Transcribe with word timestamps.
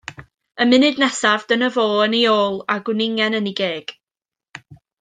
Y 0.61 0.65
munud 0.69 1.01
nesaf, 1.01 1.45
dyna 1.51 1.69
fo 1.75 1.85
yn 2.07 2.15
i 2.21 2.21
ôl, 2.31 2.57
a 2.77 2.79
gwningen 2.89 3.39
yn 3.41 3.51
i 3.53 3.55
geg. 3.61 3.95